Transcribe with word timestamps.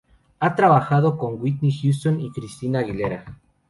Ha 0.39 0.55
trabajado 0.55 1.15
con 1.19 1.39
Whitney 1.39 1.71
Houston 1.79 2.21
y 2.21 2.31
Christina 2.31 2.79
Aguilera. 2.79 3.37